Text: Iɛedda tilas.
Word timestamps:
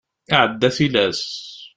Iɛedda 0.31 0.69
tilas. 0.75 1.21